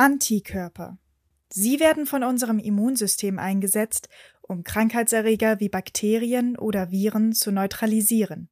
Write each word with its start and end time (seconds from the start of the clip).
Antikörper. 0.00 0.96
Sie 1.50 1.78
werden 1.78 2.06
von 2.06 2.24
unserem 2.24 2.58
Immunsystem 2.58 3.38
eingesetzt, 3.38 4.08
um 4.40 4.64
Krankheitserreger 4.64 5.60
wie 5.60 5.68
Bakterien 5.68 6.56
oder 6.56 6.90
Viren 6.90 7.34
zu 7.34 7.52
neutralisieren. 7.52 8.48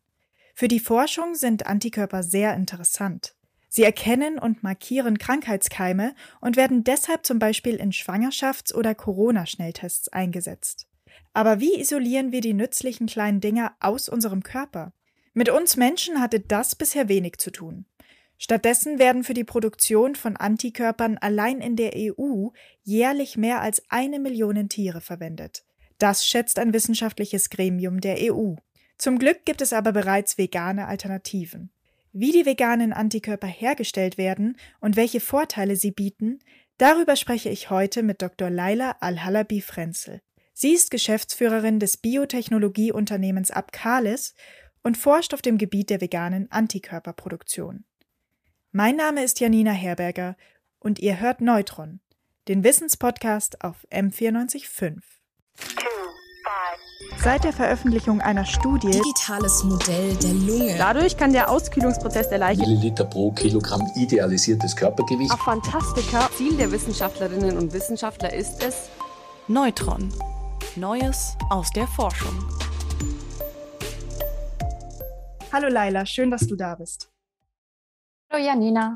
Für 0.54 0.68
die 0.68 0.78
Forschung 0.78 1.34
sind 1.34 1.64
Antikörper 1.64 2.22
sehr 2.22 2.52
interessant. 2.52 3.34
Sie 3.70 3.82
erkennen 3.82 4.38
und 4.38 4.62
markieren 4.62 5.16
Krankheitskeime 5.16 6.14
und 6.42 6.58
werden 6.58 6.84
deshalb 6.84 7.24
zum 7.24 7.38
Beispiel 7.38 7.76
in 7.76 7.92
Schwangerschafts- 7.92 8.74
oder 8.74 8.94
Corona-Schnelltests 8.94 10.10
eingesetzt. 10.10 10.86
Aber 11.32 11.60
wie 11.60 11.80
isolieren 11.80 12.30
wir 12.30 12.42
die 12.42 12.52
nützlichen 12.52 13.06
kleinen 13.06 13.40
Dinger 13.40 13.74
aus 13.80 14.10
unserem 14.10 14.42
Körper? 14.42 14.92
Mit 15.32 15.48
uns 15.48 15.78
Menschen 15.78 16.20
hatte 16.20 16.40
das 16.40 16.74
bisher 16.74 17.08
wenig 17.08 17.38
zu 17.38 17.50
tun. 17.50 17.86
Stattdessen 18.38 19.00
werden 19.00 19.24
für 19.24 19.34
die 19.34 19.44
Produktion 19.44 20.14
von 20.14 20.36
Antikörpern 20.36 21.18
allein 21.18 21.60
in 21.60 21.74
der 21.74 21.92
EU 21.96 22.48
jährlich 22.84 23.36
mehr 23.36 23.60
als 23.60 23.82
eine 23.88 24.20
Million 24.20 24.68
Tiere 24.68 25.00
verwendet. 25.00 25.64
Das 25.98 26.24
schätzt 26.24 26.60
ein 26.60 26.72
wissenschaftliches 26.72 27.50
Gremium 27.50 28.00
der 28.00 28.32
EU. 28.32 28.54
Zum 28.96 29.18
Glück 29.18 29.44
gibt 29.44 29.60
es 29.60 29.72
aber 29.72 29.92
bereits 29.92 30.38
vegane 30.38 30.86
Alternativen. 30.86 31.70
Wie 32.12 32.30
die 32.30 32.46
veganen 32.46 32.92
Antikörper 32.92 33.48
hergestellt 33.48 34.18
werden 34.18 34.56
und 34.80 34.96
welche 34.96 35.20
Vorteile 35.20 35.74
sie 35.74 35.90
bieten, 35.90 36.38
darüber 36.78 37.16
spreche 37.16 37.48
ich 37.48 37.70
heute 37.70 38.04
mit 38.04 38.22
Dr. 38.22 38.50
Laila 38.50 38.96
Al-Halabi 39.00 39.60
Frenzel. 39.60 40.20
Sie 40.54 40.72
ist 40.72 40.90
Geschäftsführerin 40.90 41.80
des 41.80 41.96
Biotechnologieunternehmens 41.96 43.50
Abcalis 43.50 44.34
und 44.82 44.96
forscht 44.96 45.34
auf 45.34 45.42
dem 45.42 45.58
Gebiet 45.58 45.90
der 45.90 46.00
veganen 46.00 46.50
Antikörperproduktion. 46.50 47.84
Mein 48.72 48.96
Name 48.96 49.24
ist 49.24 49.40
Janina 49.40 49.70
Herberger 49.70 50.36
und 50.78 50.98
ihr 50.98 51.18
hört 51.18 51.40
Neutron, 51.40 52.00
den 52.48 52.62
Wissenspodcast 52.62 53.64
auf 53.64 53.86
M945. 53.90 54.98
Seit 57.16 57.44
der 57.44 57.54
Veröffentlichung 57.54 58.20
einer 58.20 58.44
Studie 58.44 58.90
Digitales 58.90 59.64
Modell 59.64 60.14
der 60.16 60.34
Lunge. 60.34 60.74
Dadurch 60.76 61.16
kann 61.16 61.32
der 61.32 61.50
Auskühlungsprozess 61.50 62.28
der 62.28 62.36
Leiche 62.36 62.60
Milliliter 62.60 63.06
pro 63.06 63.32
Kilogramm 63.32 63.90
idealisiertes 63.96 64.76
Körpergewicht. 64.76 65.32
Auf 65.32 65.40
Fantastika. 65.40 66.28
Ziel 66.36 66.54
der 66.58 66.70
Wissenschaftlerinnen 66.70 67.56
und 67.56 67.72
Wissenschaftler 67.72 68.34
ist 68.34 68.62
es 68.62 68.90
Neutron. 69.46 70.12
Neues 70.76 71.38
aus 71.48 71.70
der 71.70 71.86
Forschung. 71.86 72.36
Hallo 75.50 75.68
Laila, 75.68 76.04
schön, 76.04 76.30
dass 76.30 76.46
du 76.46 76.54
da 76.54 76.74
bist. 76.74 77.10
Hallo 78.30 78.44
Janina. 78.44 78.94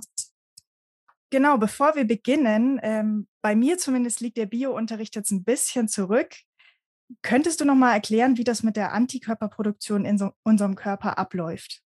Genau, 1.30 1.56
bevor 1.56 1.94
wir 1.94 2.04
beginnen, 2.04 2.78
ähm, 2.82 3.26
bei 3.40 3.54
mir 3.54 3.78
zumindest 3.78 4.20
liegt 4.20 4.36
der 4.36 4.44
Biounterricht 4.44 5.16
jetzt 5.16 5.30
ein 5.30 5.42
bisschen 5.42 5.88
zurück. 5.88 6.36
Könntest 7.22 7.60
du 7.60 7.64
noch 7.64 7.74
mal 7.74 7.94
erklären, 7.94 8.36
wie 8.36 8.44
das 8.44 8.62
mit 8.62 8.76
der 8.76 8.92
Antikörperproduktion 8.92 10.04
in 10.04 10.18
so 10.18 10.32
unserem 10.42 10.76
Körper 10.76 11.16
abläuft? 11.16 11.82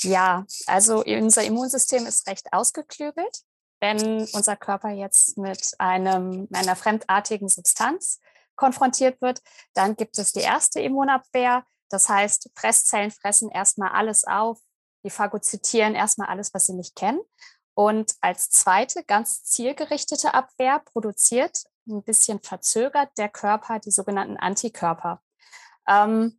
Ja, 0.00 0.46
also 0.66 1.02
unser 1.04 1.42
Immunsystem 1.42 2.06
ist 2.06 2.28
recht 2.28 2.52
ausgeklügelt. 2.52 3.42
Wenn 3.80 4.28
unser 4.32 4.54
Körper 4.54 4.90
jetzt 4.90 5.38
mit 5.38 5.72
einem, 5.78 6.46
einer 6.52 6.76
fremdartigen 6.76 7.48
Substanz 7.48 8.20
konfrontiert 8.54 9.20
wird, 9.20 9.42
dann 9.74 9.96
gibt 9.96 10.18
es 10.18 10.32
die 10.32 10.40
erste 10.40 10.80
Immunabwehr. 10.80 11.64
Das 11.88 12.08
heißt, 12.08 12.50
Fresszellen 12.54 13.10
fressen 13.10 13.50
erstmal 13.50 13.90
alles 13.90 14.24
auf, 14.24 14.60
die 15.04 15.10
phagozytieren 15.10 15.94
erstmal 15.94 16.28
alles, 16.28 16.54
was 16.54 16.66
sie 16.66 16.74
nicht 16.74 16.96
kennen. 16.96 17.20
Und 17.74 18.14
als 18.20 18.50
zweite, 18.50 19.02
ganz 19.04 19.44
zielgerichtete 19.44 20.34
Abwehr 20.34 20.80
produziert 20.80 21.64
ein 21.88 22.02
bisschen 22.02 22.40
verzögert 22.40 23.10
der 23.18 23.28
Körper 23.28 23.78
die 23.78 23.90
sogenannten 23.90 24.36
Antikörper. 24.36 25.22
Ähm, 25.88 26.38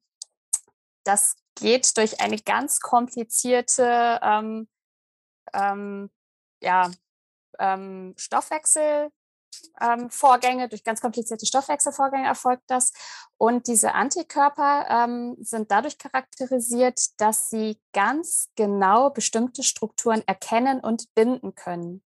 das 1.03 1.35
geht 1.55 1.97
durch 1.97 2.21
eine 2.21 2.37
ganz 2.37 2.79
komplizierte 2.79 4.19
ähm, 4.21 4.69
ähm, 5.53 6.09
ja, 6.61 6.89
ähm, 7.59 8.13
Stoffwechsel, 8.17 9.09
ähm, 9.81 10.09
Vorgänge, 10.09 10.69
durch 10.69 10.83
ganz 10.83 11.01
komplizierte 11.01 11.45
Stoffwechselvorgänge 11.45 12.27
erfolgt 12.27 12.63
das. 12.67 12.91
Und 13.37 13.67
diese 13.67 13.93
Antikörper 13.93 14.85
ähm, 14.89 15.35
sind 15.39 15.71
dadurch 15.71 15.97
charakterisiert, 15.97 17.19
dass 17.19 17.49
sie 17.49 17.79
ganz 17.93 18.49
genau 18.55 19.09
bestimmte 19.09 19.63
Strukturen 19.63 20.23
erkennen 20.25 20.79
und 20.79 21.13
binden 21.15 21.55
können. 21.55 22.03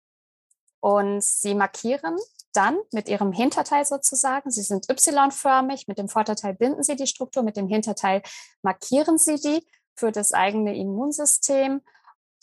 Und 0.79 1.23
sie 1.23 1.55
markieren 1.55 2.17
dann 2.53 2.77
mit 2.91 3.07
ihrem 3.07 3.31
Hinterteil 3.31 3.85
sozusagen, 3.85 4.51
sie 4.51 4.61
sind 4.61 4.89
Y-förmig, 4.89 5.87
mit 5.87 5.97
dem 5.97 6.09
Vorderteil 6.09 6.53
binden 6.53 6.83
sie 6.83 6.95
die 6.95 7.07
Struktur, 7.07 7.43
mit 7.43 7.57
dem 7.57 7.67
Hinterteil 7.67 8.21
markieren 8.61 9.17
sie 9.17 9.35
die 9.35 9.67
für 9.95 10.11
das 10.11 10.33
eigene 10.33 10.75
Immunsystem, 10.75 11.81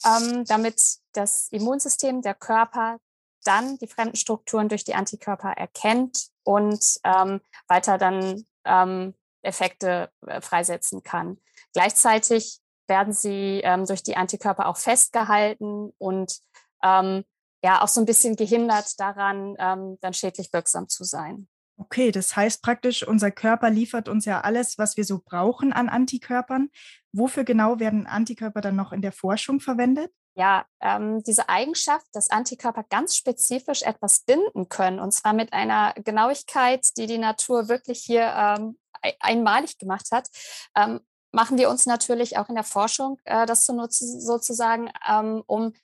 ähm, 0.04 0.44
damit 0.46 0.82
das 1.12 1.48
Immunsystem, 1.50 2.22
der 2.22 2.34
Körper 2.34 2.98
dann 3.44 3.78
die 3.78 3.86
fremden 3.86 4.16
Strukturen 4.16 4.68
durch 4.68 4.84
die 4.84 4.94
Antikörper 4.94 5.50
erkennt 5.50 6.28
und 6.44 6.84
ähm, 7.04 7.40
weiter 7.68 7.98
dann 7.98 8.44
ähm, 8.64 9.14
Effekte 9.42 10.10
äh, 10.26 10.40
freisetzen 10.40 11.02
kann. 11.02 11.38
Gleichzeitig 11.72 12.60
werden 12.86 13.12
sie 13.12 13.60
ähm, 13.64 13.86
durch 13.86 14.02
die 14.02 14.16
Antikörper 14.16 14.66
auch 14.66 14.76
festgehalten 14.76 15.92
und 15.98 16.40
ähm, 16.82 17.24
ja 17.62 17.82
auch 17.82 17.88
so 17.88 18.00
ein 18.00 18.06
bisschen 18.06 18.36
gehindert 18.36 18.98
daran, 18.98 19.54
ähm, 19.58 19.98
dann 20.00 20.14
schädlich 20.14 20.52
wirksam 20.52 20.88
zu 20.88 21.04
sein. 21.04 21.48
Okay, 21.76 22.10
das 22.10 22.36
heißt 22.36 22.62
praktisch, 22.62 23.06
unser 23.06 23.30
Körper 23.30 23.70
liefert 23.70 24.08
uns 24.08 24.26
ja 24.26 24.42
alles, 24.42 24.76
was 24.76 24.98
wir 24.98 25.04
so 25.04 25.22
brauchen 25.24 25.72
an 25.72 25.88
Antikörpern. 25.88 26.68
Wofür 27.12 27.44
genau 27.44 27.80
werden 27.80 28.06
Antikörper 28.06 28.60
dann 28.60 28.76
noch 28.76 28.92
in 28.92 29.00
der 29.00 29.12
Forschung 29.12 29.60
verwendet? 29.60 30.12
Ja, 30.40 30.64
ähm, 30.80 31.22
diese 31.22 31.50
Eigenschaft, 31.50 32.06
dass 32.14 32.30
Antikörper 32.30 32.82
ganz 32.84 33.14
spezifisch 33.14 33.82
etwas 33.82 34.20
binden 34.20 34.70
können, 34.70 34.98
und 34.98 35.12
zwar 35.12 35.34
mit 35.34 35.52
einer 35.52 35.92
Genauigkeit, 36.02 36.86
die 36.96 37.06
die 37.06 37.18
Natur 37.18 37.68
wirklich 37.68 38.00
hier 38.02 38.32
ähm, 38.34 38.78
einmalig 39.20 39.76
gemacht 39.76 40.06
hat, 40.12 40.28
ähm, 40.74 41.00
machen 41.30 41.58
wir 41.58 41.68
uns 41.68 41.84
natürlich 41.84 42.38
auch 42.38 42.48
in 42.48 42.54
der 42.54 42.64
Forschung 42.64 43.20
äh, 43.24 43.44
das 43.44 43.66
zu 43.66 43.74
nutzen, 43.74 44.18
sozusagen, 44.18 44.90
ähm, 45.06 45.42
um 45.46 45.74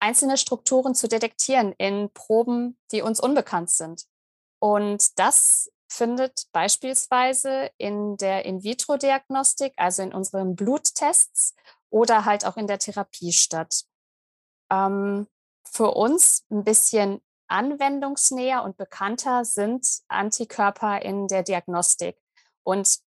einzelne 0.00 0.38
Strukturen 0.38 0.96
zu 0.96 1.06
detektieren 1.06 1.72
in 1.78 2.10
Proben, 2.12 2.80
die 2.90 3.02
uns 3.02 3.20
unbekannt 3.20 3.70
sind. 3.70 4.06
Und 4.58 5.20
das 5.20 5.70
findet 5.88 6.46
beispielsweise 6.52 7.70
in 7.78 8.16
der 8.16 8.44
In-vitro-Diagnostik, 8.44 9.72
also 9.76 10.02
in 10.02 10.12
unseren 10.12 10.56
Bluttests 10.56 11.54
oder 11.90 12.24
halt 12.24 12.44
auch 12.44 12.56
in 12.56 12.66
der 12.66 12.80
Therapie 12.80 13.32
statt 13.32 13.84
ähm, 14.70 15.26
für 15.64 15.92
uns 15.92 16.46
ein 16.50 16.64
bisschen 16.64 17.20
anwendungsnäher 17.48 18.62
und 18.62 18.76
bekannter 18.76 19.44
sind 19.44 19.86
Antikörper 20.08 21.02
in 21.02 21.26
der 21.26 21.42
Diagnostik. 21.42 22.16
Und 22.62 22.98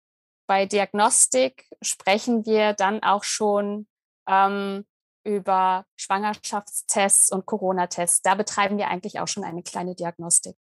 bei 0.48 0.66
Diagnostik 0.66 1.66
sprechen 1.82 2.46
wir 2.46 2.74
dann 2.74 3.02
auch 3.02 3.24
schon 3.24 3.88
ähm, 4.28 4.86
über 5.26 5.86
Schwangerschaftstests 5.96 7.32
und 7.32 7.46
Corona-Tests. 7.46 8.22
Da 8.22 8.36
betreiben 8.36 8.78
wir 8.78 8.90
eigentlich 8.90 9.20
auch 9.20 9.28
schon 9.28 9.46
eine 9.46 9.64
kleine 9.64 9.96
Diagnostik. 9.96 10.56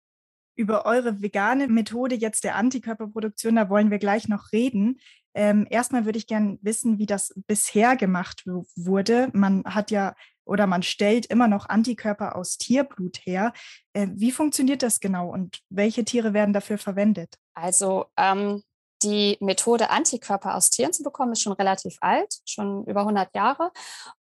Über 0.55 0.85
eure 0.85 1.21
vegane 1.23 1.67
Methode 1.67 2.15
jetzt 2.15 2.45
der 2.45 2.57
Antikörperproduktion, 2.57 3.57
da 3.57 3.69
wollen 3.71 3.91
wir 3.91 3.99
gleich 3.99 4.29
noch 4.29 4.53
reden. 4.53 5.01
Ähm, 5.35 5.67
erstmal 5.71 6.05
würde 6.05 6.19
ich 6.19 6.27
gerne 6.27 6.59
wissen, 6.61 6.99
wie 6.99 7.07
das 7.07 7.33
bisher 7.47 7.97
gemacht 7.97 8.45
wurde. 8.77 9.31
Man 9.33 9.65
hat 9.65 9.91
ja 9.91 10.15
oder 10.45 10.67
man 10.67 10.83
stellt 10.83 11.27
immer 11.27 11.49
noch 11.49 11.69
Antikörper 11.69 12.37
aus 12.37 12.59
Tierblut 12.59 13.19
her. 13.25 13.53
Äh, 13.93 14.09
wie 14.13 14.33
funktioniert 14.33 14.83
das 14.83 15.01
genau 15.01 15.31
und 15.31 15.61
welche 15.71 16.05
Tiere 16.05 16.33
werden 16.35 16.53
dafür 16.53 16.79
verwendet? 16.79 17.37
Also 17.55 18.07
ähm, 18.17 18.63
die 19.03 19.37
Methode, 19.41 19.91
Antikörper 19.91 20.55
aus 20.55 20.71
Tieren 20.71 20.93
zu 20.93 21.03
bekommen, 21.03 21.33
ist 21.33 21.43
schon 21.43 21.53
relativ 21.53 21.97
alt, 22.01 22.41
schon 22.45 22.85
über 22.87 23.01
100 23.01 23.35
Jahre. 23.35 23.73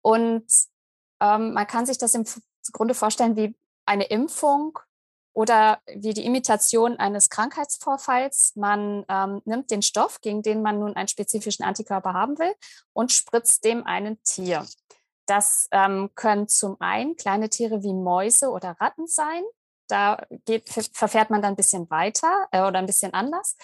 Und 0.01 0.45
ähm, 1.21 1.54
man 1.54 1.68
kann 1.68 1.86
sich 1.86 1.98
das 1.98 2.16
im 2.16 2.25
Grunde 2.72 2.94
vorstellen 2.94 3.36
wie 3.36 3.56
eine 3.86 4.06
Impfung 4.06 4.80
oder 5.33 5.80
wie 5.95 6.13
die 6.13 6.25
Imitation 6.25 6.98
eines 6.98 7.30
Krankheitsvorfalls. 7.30 8.56
Man 8.56 9.06
ähm, 9.10 9.42
nimmt 9.45 9.72
den 9.72 9.81
Stoff, 9.81 10.22
gegen 10.22 10.42
den 10.42 10.62
man 10.62 10.80
nun 10.80 10.95
einen 10.95 11.07
spezifischen 11.07 11.65
Antikörper 11.65 12.13
haben 12.13 12.38
will, 12.39 12.54
und 12.94 13.12
spritzt 13.12 13.63
dem 13.63 13.86
einen 13.86 14.22
Tier. 14.24 14.65
Das 15.30 15.68
ähm, 15.72 16.10
können 16.16 16.48
zum 16.48 16.78
einen 16.81 17.16
kleine 17.16 17.50
Tiere 17.50 17.84
wie 17.84 17.94
Mäuse 17.94 18.50
oder 18.50 18.72
Ratten 18.80 19.06
sein. 19.06 19.44
Da 19.88 20.26
geht, 20.46 20.68
verfährt 20.70 21.30
man 21.30 21.44
dann 21.44 21.54
ein 21.54 21.56
bisschen 21.56 21.88
weiter 21.92 22.48
äh, 22.52 22.62
oder 22.62 22.80
ein 22.80 22.88
bisschen 22.88 23.14
anders. 23.14 23.56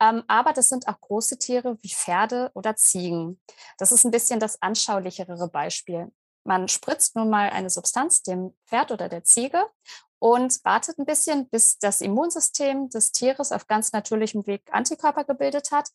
Ähm, 0.00 0.24
aber 0.26 0.52
das 0.52 0.68
sind 0.68 0.88
auch 0.88 1.00
große 1.00 1.38
Tiere 1.38 1.78
wie 1.80 1.90
Pferde 1.90 2.50
oder 2.54 2.74
Ziegen. 2.74 3.40
Das 3.78 3.92
ist 3.92 4.04
ein 4.04 4.10
bisschen 4.10 4.40
das 4.40 4.60
anschaulichere 4.62 5.48
Beispiel. 5.48 6.12
Man 6.44 6.66
spritzt 6.66 7.14
nun 7.14 7.30
mal 7.30 7.50
eine 7.50 7.70
Substanz 7.70 8.22
dem 8.22 8.56
Pferd 8.66 8.90
oder 8.90 9.08
der 9.08 9.22
Ziege 9.22 9.64
und 10.18 10.64
wartet 10.64 10.98
ein 10.98 11.06
bisschen, 11.06 11.48
bis 11.50 11.78
das 11.78 12.00
Immunsystem 12.00 12.88
des 12.90 13.12
Tieres 13.12 13.52
auf 13.52 13.68
ganz 13.68 13.92
natürlichem 13.92 14.44
Weg 14.48 14.62
Antikörper 14.72 15.22
gebildet 15.22 15.70
hat. 15.70 15.88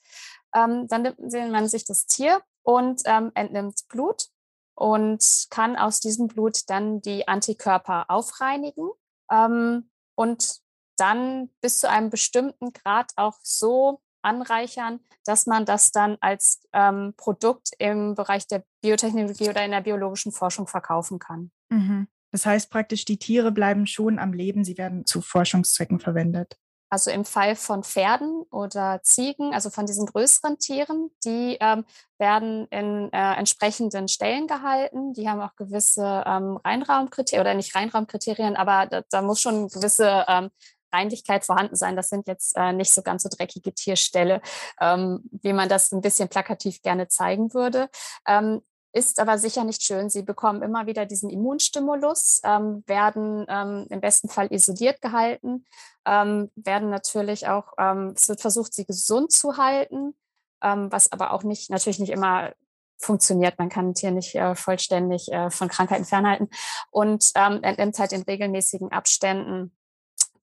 Ähm, 0.56 0.88
dann 0.88 1.02
nimmt 1.02 1.52
man 1.52 1.68
sich 1.68 1.84
das 1.84 2.06
Tier 2.06 2.42
und 2.64 3.02
ähm, 3.06 3.32
entnimmt 3.36 3.88
Blut 3.90 4.30
und 4.78 5.48
kann 5.50 5.76
aus 5.76 6.00
diesem 6.00 6.28
Blut 6.28 6.70
dann 6.70 7.02
die 7.02 7.28
Antikörper 7.28 8.06
aufreinigen 8.10 8.90
ähm, 9.32 9.90
und 10.16 10.60
dann 10.98 11.50
bis 11.62 11.80
zu 11.80 11.90
einem 11.90 12.12
bestimmten 12.12 12.74
Grad 12.74 13.12
auch 13.16 13.38
so 13.42 14.02
anreichern, 14.22 15.00
dass 15.26 15.48
man 15.48 15.66
das 15.66 15.92
dann 15.92 16.18
als 16.22 16.62
ähm, 16.74 17.14
Produkt 17.18 17.72
im 17.80 18.14
Bereich 18.14 18.48
der 18.48 18.64
Biotechnologie 18.82 19.50
oder 19.50 19.66
in 19.66 19.72
der 19.72 19.82
biologischen 19.82 20.32
Forschung 20.32 20.68
verkaufen 20.68 21.18
kann. 21.18 21.52
Mhm. 21.70 22.08
Das 22.32 22.46
heißt 22.46 22.70
praktisch, 22.70 23.06
die 23.06 23.18
Tiere 23.18 23.52
bleiben 23.52 23.88
schon 23.88 24.20
am 24.20 24.34
Leben, 24.34 24.64
sie 24.64 24.78
werden 24.78 25.06
zu 25.06 25.22
Forschungszwecken 25.22 26.00
verwendet. 26.00 26.58
Also 26.90 27.12
im 27.12 27.26
Fall 27.26 27.56
von 27.56 27.84
Pferden 27.84 28.44
oder 28.52 29.02
Ziegen, 29.04 29.54
also 29.54 29.70
von 29.70 29.86
diesen 29.86 30.06
größeren 30.06 30.58
Tieren, 30.58 31.12
die 31.26 31.58
ähm, 31.60 31.86
werden 32.18 32.68
in 32.70 33.12
äh, 33.12 33.34
entsprechenden 33.34 34.08
Stellen 34.08 34.48
gehalten. 34.48 35.14
Die 35.14 35.30
haben 35.30 35.42
auch 35.42 35.56
gewisse 35.56 36.24
ähm, 36.26 36.58
Reinraumkriterien 36.64 37.42
oder 37.42 37.54
nicht 37.54 37.76
Reinraumkriterien, 37.76 38.56
aber 38.56 38.88
da, 38.88 39.04
da 39.10 39.22
muss 39.22 39.42
schon 39.42 39.68
gewisse 39.68 40.26
ähm, 40.28 40.50
Reinlichkeit 40.94 41.46
vorhanden 41.46 41.76
sein. 41.76 41.96
Das 41.96 42.10
sind 42.10 42.28
jetzt 42.28 42.56
äh, 42.58 42.74
nicht 42.74 42.94
so 42.94 43.02
ganz 43.02 43.24
so 43.24 43.30
dreckige 43.30 43.74
Tierställe, 43.74 44.42
ähm, 44.80 45.24
wie 45.42 45.54
man 45.54 45.70
das 45.70 45.92
ein 45.92 46.02
bisschen 46.02 46.30
plakativ 46.30 46.82
gerne 46.82 47.08
zeigen 47.08 47.54
würde. 47.54 47.90
Ähm, 48.28 48.62
ist 48.94 49.20
aber 49.20 49.38
sicher 49.38 49.64
nicht 49.64 49.84
schön. 49.84 50.10
Sie 50.10 50.24
bekommen 50.24 50.62
immer 50.62 50.88
wieder 50.88 51.06
diesen 51.06 51.30
Immunstimulus, 51.30 52.42
ähm, 52.44 52.84
werden 52.88 53.46
ähm, 53.48 53.86
im 53.90 54.02
besten 54.02 54.30
Fall 54.30 54.52
isoliert 54.52 55.02
gehalten, 55.02 55.66
ähm, 56.06 56.50
werden 56.56 56.90
natürlich 56.90 57.48
auch, 57.48 57.74
ähm, 57.78 58.14
es 58.16 58.28
wird 58.28 58.42
versucht, 58.42 58.74
sie 58.74 58.86
gesund 58.86 59.32
zu 59.32 59.58
halten, 59.58 60.16
ähm, 60.64 60.92
was 60.92 61.12
aber 61.12 61.34
auch 61.34 61.44
nicht, 61.44 61.70
natürlich 61.70 62.00
nicht 62.00 62.12
immer 62.12 62.54
funktioniert. 62.98 63.60
Man 63.60 63.70
kann 63.70 63.90
ein 63.90 63.94
Tier 63.94 64.12
nicht 64.12 64.36
äh, 64.36 64.56
vollständig 64.56 65.32
äh, 65.32 65.52
von 65.52 65.68
Krankheiten 65.68 66.06
fernhalten 66.06 66.50
und 66.90 67.32
ähm, 67.36 67.62
entnimmt 67.62 68.00
halt 68.00 68.12
in 68.12 68.24
regelmäßigen 68.24 68.92
Abständen 68.92 69.77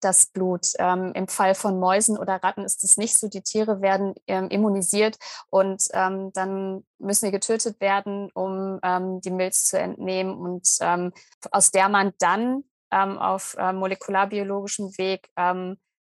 das 0.01 0.27
Blut. 0.27 0.69
Ähm, 0.79 1.13
Im 1.15 1.29
Fall 1.29 1.55
von 1.55 1.79
Mäusen 1.79 2.19
oder 2.19 2.43
Ratten 2.43 2.65
ist 2.65 2.85
es 2.85 2.97
nicht 2.97 3.19
so. 3.19 3.29
Die 3.29 3.43
Tiere 3.43 3.81
werden 3.81 4.15
ähm, 4.27 4.49
immunisiert 4.49 5.17
und 5.51 5.83
ähm, 5.93 6.33
dann 6.33 6.85
müssen 6.99 7.27
sie 7.27 7.33
getötet 7.33 7.81
werden, 7.81 8.31
um 8.35 8.79
ähm, 8.83 9.21
die 9.21 9.31
Milz 9.31 9.65
zu 9.65 9.79
entnehmen 9.79 10.35
und 10.37 10.69
ähm, 10.81 11.13
aus 11.51 11.71
der 11.71 11.89
man 11.89 12.13
dann 12.19 12.65
ähm, 12.91 13.19
auf 13.19 13.57
äh, 13.59 13.73
molekularbiologischem 13.73 14.97
Weg 14.99 15.29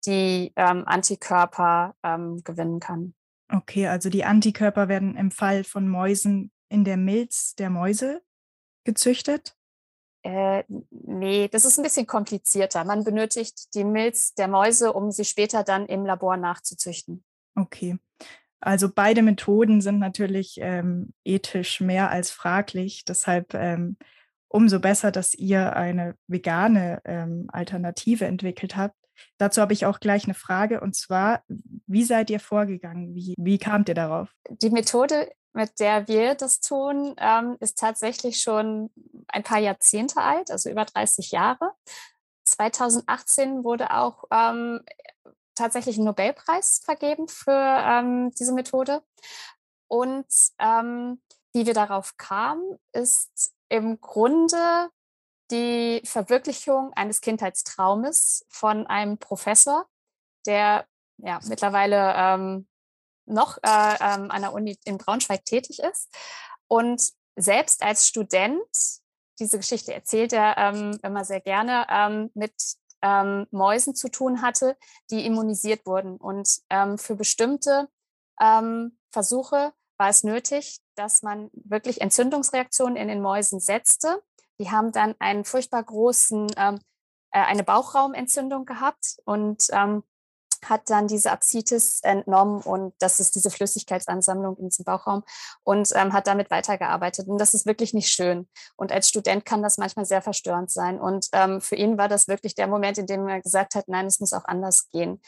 die 0.05 0.53
Antikörper 0.55 1.93
gewinnen 2.01 2.79
kann. 2.79 3.13
Okay, 3.51 3.87
also 3.87 4.09
die 4.09 4.23
Antikörper 4.23 4.87
werden 4.87 5.17
im 5.17 5.31
Fall 5.31 5.65
von 5.65 5.89
Mäusen 5.89 6.51
in 6.69 6.85
der 6.85 6.95
Milz 6.95 7.55
der 7.55 7.69
Mäuse 7.69 8.21
gezüchtet? 8.85 9.56
Äh, 10.27 10.65
nee, 10.89 11.47
das 11.47 11.63
ist 11.63 11.79
ein 11.79 11.83
bisschen 11.83 12.05
komplizierter. 12.05 12.83
Man 12.83 13.05
benötigt 13.05 13.73
die 13.75 13.85
Milz 13.85 14.33
der 14.33 14.49
Mäuse, 14.49 14.91
um 14.91 15.09
sie 15.09 15.23
später 15.23 15.63
dann 15.63 15.85
im 15.85 16.05
Labor 16.05 16.35
nachzuzüchten. 16.35 17.23
Okay. 17.55 17.97
Also 18.59 18.89
beide 18.93 19.21
Methoden 19.21 19.79
sind 19.79 19.99
natürlich 19.99 20.57
ähm, 20.59 21.13
ethisch 21.23 21.79
mehr 21.79 22.11
als 22.11 22.29
fraglich. 22.29 23.05
Deshalb 23.05 23.53
ähm, 23.53 23.95
umso 24.49 24.81
besser, 24.81 25.11
dass 25.11 25.33
ihr 25.33 25.77
eine 25.77 26.15
vegane 26.27 27.01
ähm, 27.05 27.45
Alternative 27.47 28.25
entwickelt 28.25 28.75
habt. 28.75 28.95
Dazu 29.37 29.61
habe 29.61 29.71
ich 29.71 29.85
auch 29.85 30.01
gleich 30.01 30.25
eine 30.25 30.33
Frage 30.33 30.81
und 30.81 30.93
zwar, 30.93 31.43
wie 31.47 32.03
seid 32.03 32.29
ihr 32.29 32.41
vorgegangen? 32.41 33.15
Wie, 33.15 33.33
wie 33.37 33.59
kamt 33.59 33.87
ihr 33.87 33.95
darauf? 33.95 34.29
Die 34.49 34.71
Methode 34.71 35.31
mit 35.57 35.79
der 35.79 36.07
wir 36.07 36.35
das 36.35 36.59
tun, 36.59 37.15
ähm, 37.17 37.57
ist 37.59 37.79
tatsächlich 37.79 38.39
schon 38.39 38.91
ein 39.27 39.41
paar 39.41 39.57
Jahrzehnte 39.57 40.21
alt, 40.21 40.51
also 40.51 40.69
über 40.69 40.85
30 40.85 41.31
Jahre. 41.31 41.73
2018 42.45 43.63
wurde 43.63 43.89
auch 43.89 44.25
ähm, 44.29 44.81
tatsächlich 45.55 45.97
ein 45.97 46.03
Nobelpreis 46.03 46.81
vergeben 46.85 47.27
für 47.27 47.51
ähm, 47.51 48.31
diese 48.39 48.53
Methode. 48.53 49.01
Und 49.87 50.27
ähm, 50.59 51.19
wie 51.53 51.65
wir 51.65 51.73
darauf 51.73 52.17
kamen, 52.17 52.77
ist 52.91 53.55
im 53.69 53.99
Grunde 53.99 54.91
die 55.49 56.03
Verwirklichung 56.05 56.93
eines 56.93 57.19
Kindheitstraumes 57.19 58.45
von 58.47 58.85
einem 58.85 59.17
Professor, 59.17 59.87
der 60.45 60.85
ja 61.17 61.39
mittlerweile 61.47 62.13
ähm, 62.15 62.67
noch 63.27 63.57
äh, 63.57 63.95
ähm, 63.99 64.31
an 64.31 64.41
der 64.41 64.53
Uni 64.53 64.77
in 64.85 64.97
Braunschweig 64.97 65.45
tätig 65.45 65.79
ist. 65.79 66.09
Und 66.67 67.11
selbst 67.35 67.83
als 67.83 68.07
Student, 68.07 68.59
diese 69.39 69.57
Geschichte 69.57 69.93
erzählt 69.93 70.33
er 70.33 70.57
ähm, 70.57 70.97
immer 71.03 71.23
sehr 71.23 71.41
gerne, 71.41 71.85
ähm, 71.89 72.31
mit 72.33 72.53
ähm, 73.01 73.45
Mäusen 73.51 73.93
zu 73.95 74.09
tun 74.09 74.41
hatte, 74.41 74.75
die 75.11 75.25
immunisiert 75.25 75.85
wurden. 75.85 76.17
Und 76.17 76.61
ähm, 76.69 76.97
für 76.97 77.15
bestimmte 77.15 77.87
ähm, 78.41 78.97
Versuche 79.11 79.73
war 79.97 80.09
es 80.09 80.23
nötig, 80.23 80.79
dass 80.95 81.21
man 81.21 81.49
wirklich 81.53 82.01
Entzündungsreaktionen 82.01 82.97
in 82.97 83.07
den 83.07 83.21
Mäusen 83.21 83.59
setzte. 83.59 84.21
Die 84.59 84.71
haben 84.71 84.91
dann 84.91 85.15
einen 85.19 85.45
furchtbar 85.45 85.83
großen, 85.83 86.47
äh, 86.55 86.77
eine 87.31 87.63
Bauchraumentzündung 87.63 88.65
gehabt 88.65 89.17
und 89.25 89.67
hat 90.65 90.89
dann 90.89 91.07
diese 91.07 91.31
Apsitis 91.31 91.99
entnommen 92.01 92.61
und 92.61 92.93
das 92.99 93.19
ist 93.19 93.35
diese 93.35 93.49
Flüssigkeitsansammlung 93.49 94.57
in 94.57 94.69
diesem 94.69 94.85
Bauchraum 94.85 95.23
und 95.63 95.89
ähm, 95.95 96.13
hat 96.13 96.27
damit 96.27 96.49
weitergearbeitet. 96.51 97.27
Und 97.27 97.39
das 97.39 97.53
ist 97.53 97.65
wirklich 97.65 97.93
nicht 97.93 98.09
schön. 98.09 98.47
Und 98.75 98.91
als 98.91 99.09
Student 99.09 99.45
kann 99.45 99.61
das 99.61 99.77
manchmal 99.77 100.05
sehr 100.05 100.21
verstörend 100.21 100.71
sein. 100.71 100.99
Und 100.99 101.27
ähm, 101.33 101.61
für 101.61 101.75
ihn 101.75 101.97
war 101.97 102.07
das 102.07 102.27
wirklich 102.27 102.55
der 102.55 102.67
Moment, 102.67 102.97
in 102.97 103.05
dem 103.05 103.27
er 103.27 103.41
gesagt 103.41 103.75
hat, 103.75 103.87
nein, 103.87 104.07
es 104.07 104.19
muss 104.19 104.33
auch 104.33 104.45
anders 104.45 104.89
gehen. 104.89 105.21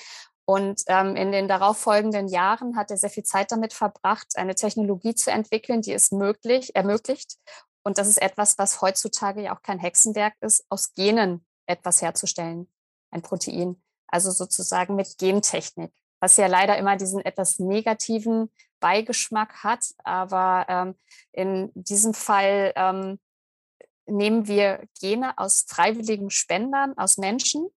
Und 0.45 0.81
ähm, 0.87 1.15
in 1.15 1.31
den 1.31 1.47
darauffolgenden 1.47 2.27
Jahren 2.27 2.75
hat 2.75 2.89
er 2.89 2.97
sehr 2.97 3.11
viel 3.11 3.23
Zeit 3.23 3.51
damit 3.51 3.71
verbracht, 3.71 4.35
eine 4.35 4.55
Technologie 4.55 5.13
zu 5.13 5.29
entwickeln, 5.29 5.81
die 5.81 5.93
es 5.93 6.11
möglich, 6.11 6.75
ermöglicht. 6.75 7.37
Und 7.83 7.97
das 7.97 8.07
ist 8.07 8.21
etwas, 8.21 8.57
was 8.57 8.81
heutzutage 8.81 9.43
ja 9.43 9.55
auch 9.55 9.61
kein 9.61 9.79
Hexenwerk 9.79 10.33
ist, 10.41 10.65
aus 10.69 10.93
Genen 10.95 11.45
etwas 11.67 12.01
herzustellen, 12.01 12.67
ein 13.11 13.21
Protein 13.21 13.79
also 14.11 14.31
sozusagen 14.31 14.95
mit 14.95 15.17
Gentechnik, 15.17 15.91
was 16.19 16.37
ja 16.37 16.47
leider 16.47 16.77
immer 16.77 16.97
diesen 16.97 17.23
etwas 17.23 17.59
negativen 17.59 18.51
Beigeschmack 18.79 19.63
hat. 19.63 19.85
Aber 20.03 20.65
ähm, 20.67 20.95
in 21.31 21.71
diesem 21.73 22.13
Fall 22.13 22.73
ähm, 22.75 23.19
nehmen 24.05 24.47
wir 24.47 24.83
Gene 24.99 25.37
aus 25.37 25.65
freiwilligen 25.67 26.29
Spendern, 26.29 26.97
aus 26.97 27.17
Menschen, 27.17 27.69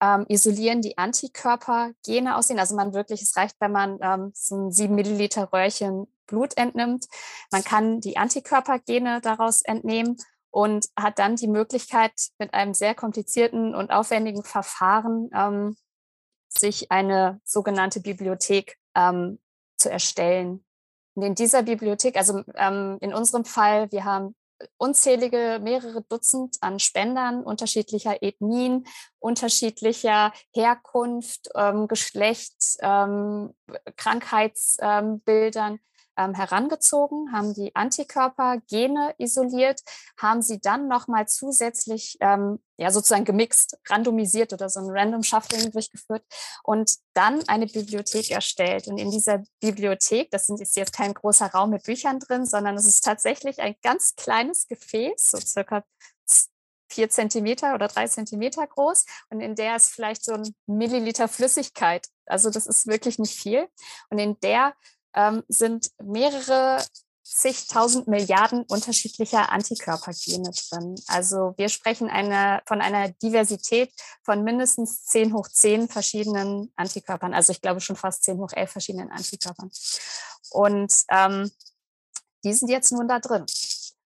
ähm, 0.00 0.26
isolieren 0.28 0.82
die 0.82 0.96
Antikörpergene 0.98 2.36
aus 2.36 2.50
ihnen. 2.50 2.60
Also 2.60 2.76
man 2.76 2.94
wirklich, 2.94 3.22
es 3.22 3.36
reicht, 3.36 3.56
wenn 3.60 3.72
man 3.72 3.98
ähm, 4.00 4.30
so 4.34 4.56
ein 4.56 4.72
sieben 4.72 4.94
Milliliter 4.94 5.52
Röhrchen 5.52 6.06
Blut 6.26 6.56
entnimmt. 6.56 7.06
Man 7.50 7.64
kann 7.64 8.00
die 8.00 8.16
Antikörpergene 8.16 9.20
daraus 9.20 9.62
entnehmen 9.62 10.18
und 10.50 10.88
hat 10.98 11.18
dann 11.18 11.36
die 11.36 11.48
Möglichkeit, 11.48 12.12
mit 12.38 12.54
einem 12.54 12.74
sehr 12.74 12.94
komplizierten 12.94 13.74
und 13.74 13.90
aufwendigen 13.90 14.44
Verfahren 14.44 15.30
ähm, 15.34 15.76
sich 16.48 16.90
eine 16.90 17.40
sogenannte 17.44 18.00
Bibliothek 18.00 18.76
ähm, 18.94 19.38
zu 19.76 19.90
erstellen. 19.90 20.64
Und 21.14 21.22
in 21.22 21.34
dieser 21.34 21.62
Bibliothek, 21.62 22.16
also 22.16 22.42
ähm, 22.54 22.98
in 23.00 23.12
unserem 23.12 23.44
Fall, 23.44 23.90
wir 23.92 24.04
haben 24.04 24.34
unzählige, 24.76 25.60
mehrere 25.62 26.02
Dutzend 26.02 26.56
an 26.60 26.78
Spendern 26.78 27.42
unterschiedlicher 27.42 28.22
Ethnien, 28.22 28.86
unterschiedlicher 29.18 30.32
Herkunft, 30.54 31.48
ähm, 31.54 31.88
Geschlecht, 31.88 32.56
ähm, 32.80 33.54
Krankheitsbildern 33.96 35.72
ähm, 35.74 35.80
herangezogen, 36.18 37.32
haben 37.32 37.54
die 37.54 37.74
Antikörpergene 37.74 39.14
isoliert, 39.18 39.80
haben 40.18 40.42
sie 40.42 40.60
dann 40.60 40.88
nochmal 40.88 41.26
zusätzlich 41.26 42.16
ähm, 42.20 42.58
ja 42.76 42.90
sozusagen 42.90 43.24
gemixt, 43.24 43.78
randomisiert 43.88 44.52
oder 44.52 44.68
so 44.68 44.80
ein 44.80 44.90
Random 44.90 45.22
Shuffling 45.22 45.70
durchgeführt 45.70 46.24
und 46.62 46.92
dann 47.14 47.46
eine 47.48 47.66
Bibliothek 47.66 48.30
erstellt. 48.30 48.88
Und 48.88 48.98
in 48.98 49.10
dieser 49.10 49.42
Bibliothek, 49.60 50.30
das 50.30 50.48
ist 50.48 50.76
jetzt 50.76 50.92
kein 50.92 51.14
großer 51.14 51.46
Raum 51.46 51.70
mit 51.70 51.84
Büchern 51.84 52.18
drin, 52.18 52.46
sondern 52.46 52.76
es 52.76 52.86
ist 52.86 53.04
tatsächlich 53.04 53.60
ein 53.60 53.74
ganz 53.82 54.14
kleines 54.16 54.66
Gefäß, 54.68 55.30
so 55.30 55.38
circa 55.38 55.84
vier 56.90 57.10
Zentimeter 57.10 57.74
oder 57.74 57.88
drei 57.88 58.06
Zentimeter 58.06 58.66
groß 58.66 59.04
und 59.30 59.40
in 59.40 59.54
der 59.54 59.76
ist 59.76 59.92
vielleicht 59.92 60.24
so 60.24 60.32
ein 60.32 60.54
Milliliter 60.66 61.28
Flüssigkeit. 61.28 62.08
Also 62.26 62.50
das 62.50 62.66
ist 62.66 62.86
wirklich 62.86 63.18
nicht 63.18 63.34
viel. 63.34 63.68
Und 64.10 64.18
in 64.18 64.38
der 64.40 64.74
ähm, 65.14 65.42
sind 65.48 65.90
mehrere 66.02 66.82
zigtausend 67.28 68.08
Milliarden 68.08 68.62
unterschiedlicher 68.62 69.52
Antikörpergene 69.52 70.50
drin. 70.50 70.94
Also 71.08 71.54
wir 71.56 71.68
sprechen 71.68 72.08
eine, 72.08 72.62
von 72.66 72.80
einer 72.80 73.10
Diversität 73.10 73.92
von 74.22 74.44
mindestens 74.44 75.04
10 75.04 75.34
hoch 75.34 75.46
10 75.46 75.88
verschiedenen 75.88 76.72
Antikörpern. 76.76 77.34
Also 77.34 77.52
ich 77.52 77.60
glaube 77.60 77.80
schon 77.80 77.96
fast 77.96 78.24
10 78.24 78.38
hoch 78.38 78.52
11 78.52 78.72
verschiedenen 78.72 79.10
Antikörpern. 79.10 79.70
Und 80.50 80.92
ähm, 81.10 81.50
die 82.44 82.52
sind 82.54 82.68
jetzt 82.70 82.92
nun 82.92 83.08
da 83.08 83.18
drin. 83.18 83.44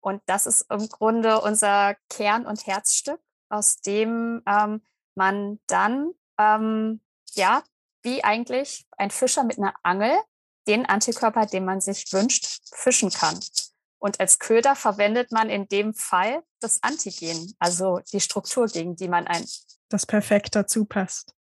Und 0.00 0.20
das 0.26 0.46
ist 0.46 0.66
im 0.70 0.88
Grunde 0.88 1.40
unser 1.40 1.96
Kern- 2.10 2.46
und 2.46 2.66
Herzstück, 2.66 3.20
aus 3.48 3.76
dem 3.76 4.42
ähm, 4.46 4.82
man 5.14 5.60
dann, 5.66 6.12
ähm, 6.38 7.00
ja, 7.34 7.62
wie 8.02 8.22
eigentlich 8.24 8.86
ein 8.98 9.10
Fischer 9.10 9.44
mit 9.44 9.56
einer 9.58 9.74
Angel 9.82 10.18
den 10.66 10.86
Antikörper, 10.86 11.46
den 11.46 11.64
man 11.64 11.80
sich 11.80 12.12
wünscht, 12.12 12.60
fischen 12.74 13.10
kann. 13.10 13.38
Und 13.98 14.20
als 14.20 14.38
Köder 14.38 14.76
verwendet 14.76 15.32
man 15.32 15.48
in 15.48 15.66
dem 15.68 15.94
Fall 15.94 16.42
das 16.60 16.82
Antigen, 16.82 17.54
also 17.58 18.00
die 18.12 18.20
Struktur, 18.20 18.66
gegen 18.66 18.96
die 18.96 19.08
man 19.08 19.26
ein. 19.26 19.44
Das 19.88 20.04
perfekt 20.04 20.54
dazu 20.54 20.84
passt. 20.84 21.34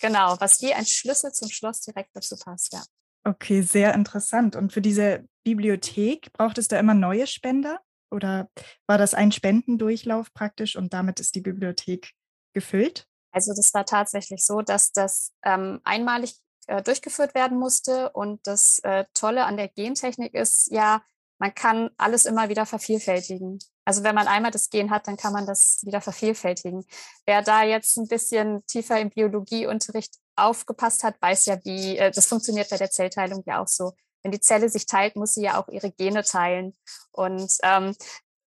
Genau, 0.00 0.36
was 0.40 0.60
wie 0.62 0.72
ein 0.72 0.86
Schlüssel 0.86 1.32
zum 1.32 1.50
Schloss 1.50 1.80
direkt 1.82 2.14
dazu 2.14 2.36
passt, 2.36 2.72
ja. 2.72 2.82
Okay, 3.24 3.62
sehr 3.62 3.94
interessant. 3.94 4.56
Und 4.56 4.72
für 4.72 4.80
diese 4.80 5.28
Bibliothek 5.44 6.32
braucht 6.32 6.58
es 6.58 6.68
da 6.68 6.78
immer 6.78 6.94
neue 6.94 7.26
Spender? 7.26 7.80
Oder 8.10 8.50
war 8.86 8.98
das 8.98 9.14
ein 9.14 9.32
Spendendurchlauf 9.32 10.32
praktisch 10.34 10.76
und 10.76 10.92
damit 10.92 11.20
ist 11.20 11.34
die 11.34 11.40
Bibliothek 11.40 12.12
gefüllt? 12.52 13.06
Also 13.32 13.54
das 13.54 13.72
war 13.72 13.86
tatsächlich 13.86 14.44
so, 14.44 14.60
dass 14.60 14.92
das 14.92 15.32
ähm, 15.42 15.80
einmalig 15.84 16.34
äh, 16.66 16.82
durchgeführt 16.82 17.34
werden 17.34 17.58
musste. 17.58 18.10
Und 18.10 18.46
das 18.46 18.78
äh, 18.80 19.04
Tolle 19.14 19.44
an 19.44 19.56
der 19.56 19.68
Gentechnik 19.68 20.34
ist 20.34 20.70
ja, 20.70 21.02
man 21.38 21.54
kann 21.54 21.90
alles 21.96 22.24
immer 22.24 22.48
wieder 22.48 22.66
vervielfältigen. 22.66 23.58
Also 23.84 24.04
wenn 24.04 24.14
man 24.14 24.28
einmal 24.28 24.52
das 24.52 24.70
Gen 24.70 24.90
hat, 24.90 25.08
dann 25.08 25.16
kann 25.16 25.32
man 25.32 25.44
das 25.44 25.80
wieder 25.84 26.00
vervielfältigen. 26.00 26.84
Wer 27.26 27.42
da 27.42 27.64
jetzt 27.64 27.96
ein 27.96 28.06
bisschen 28.06 28.64
tiefer 28.66 29.00
im 29.00 29.10
Biologieunterricht 29.10 30.18
aufgepasst 30.36 31.02
hat, 31.02 31.20
weiß 31.20 31.46
ja, 31.46 31.58
wie 31.64 31.98
äh, 31.98 32.10
das 32.10 32.26
funktioniert 32.26 32.70
bei 32.70 32.76
der 32.76 32.90
Zellteilung 32.90 33.42
ja 33.46 33.60
auch 33.60 33.68
so. 33.68 33.92
Wenn 34.22 34.30
die 34.30 34.40
Zelle 34.40 34.68
sich 34.68 34.86
teilt, 34.86 35.16
muss 35.16 35.34
sie 35.34 35.42
ja 35.42 35.60
auch 35.60 35.68
ihre 35.68 35.90
Gene 35.90 36.22
teilen. 36.22 36.76
Und 37.10 37.52
ähm, 37.64 37.96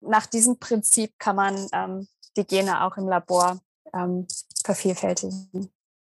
nach 0.01 0.25
diesem 0.25 0.59
Prinzip 0.59 1.17
kann 1.17 1.37
man 1.37 1.69
ähm, 1.71 2.07
die 2.35 2.45
Gene 2.45 2.83
auch 2.83 2.97
im 2.97 3.07
Labor 3.07 3.61
ähm, 3.93 4.27
vervielfältigen. 4.63 5.71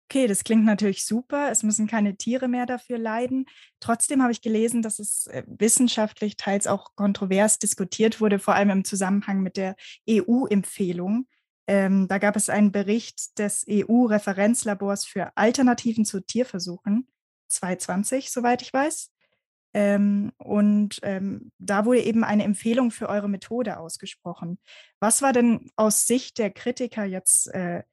Okay, 0.09 0.25
das 0.27 0.45
klingt 0.45 0.63
natürlich 0.63 1.05
super. 1.05 1.51
Es 1.51 1.63
müssen 1.63 1.85
keine 1.85 2.15
Tiere 2.15 2.47
mehr 2.47 2.65
dafür 2.65 2.97
leiden. 2.97 3.45
Trotzdem 3.81 4.21
habe 4.21 4.31
ich 4.31 4.41
gelesen, 4.41 4.81
dass 4.81 4.99
es 4.99 5.27
äh, 5.27 5.43
wissenschaftlich 5.47 6.37
teils 6.37 6.65
auch 6.65 6.95
kontrovers 6.95 7.59
diskutiert 7.59 8.21
wurde, 8.21 8.39
vor 8.39 8.55
allem 8.55 8.69
im 8.69 8.85
Zusammenhang 8.85 9.41
mit 9.41 9.57
der 9.57 9.75
EU-Empfehlung. 10.09 11.27
Ähm, 11.67 12.07
da 12.07 12.19
gab 12.19 12.37
es 12.37 12.49
einen 12.49 12.71
Bericht 12.71 13.37
des 13.37 13.65
EU-Referenzlabors 13.69 15.03
für 15.05 15.35
Alternativen 15.35 16.05
zu 16.05 16.21
Tierversuchen, 16.21 17.09
2020, 17.49 18.31
soweit 18.31 18.61
ich 18.61 18.71
weiß. 18.71 19.11
Ähm, 19.73 20.31
und 20.37 20.99
ähm, 21.03 21.51
da 21.59 21.83
wurde 21.83 22.01
eben 22.01 22.23
eine 22.23 22.45
Empfehlung 22.45 22.91
für 22.91 23.09
eure 23.09 23.27
Methode 23.27 23.77
ausgesprochen. 23.77 24.57
Was 25.01 25.21
war 25.21 25.33
denn 25.33 25.69
aus 25.75 26.05
Sicht 26.05 26.37
der 26.37 26.49
Kritiker 26.49 27.03
jetzt 27.03 27.53
äh, 27.53 27.83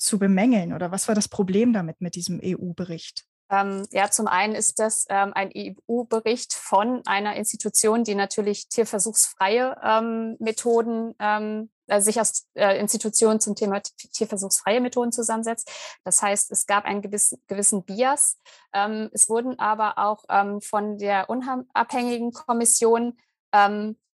zu 0.00 0.18
bemängeln 0.18 0.72
oder 0.72 0.90
was 0.90 1.08
war 1.08 1.14
das 1.14 1.28
Problem 1.28 1.72
damit 1.72 2.00
mit 2.00 2.14
diesem 2.14 2.40
EU-Bericht? 2.42 3.26
Ähm, 3.50 3.84
ja, 3.90 4.08
zum 4.10 4.28
einen 4.28 4.54
ist 4.54 4.78
das 4.78 5.06
ähm, 5.08 5.32
ein 5.34 5.50
EU-Bericht 5.54 6.54
von 6.54 7.02
einer 7.04 7.34
Institution, 7.34 8.04
die 8.04 8.14
natürlich 8.14 8.68
tierversuchsfreie 8.68 9.76
ähm, 9.82 10.36
Methoden, 10.38 11.18
äh, 11.18 12.00
sich 12.00 12.20
aus 12.20 12.46
äh, 12.54 12.78
Institutionen 12.78 13.40
zum 13.40 13.56
Thema 13.56 13.82
tierversuchsfreie 13.82 14.80
Methoden 14.80 15.10
zusammensetzt. 15.10 15.68
Das 16.04 16.22
heißt, 16.22 16.52
es 16.52 16.66
gab 16.66 16.84
einen 16.84 17.02
gewissen, 17.02 17.42
gewissen 17.48 17.84
Bias. 17.84 18.38
Ähm, 18.72 19.10
es 19.12 19.28
wurden 19.28 19.58
aber 19.58 19.98
auch 19.98 20.24
ähm, 20.28 20.60
von 20.60 20.96
der 20.98 21.28
unabhängigen 21.28 22.32
Kommission 22.32 23.18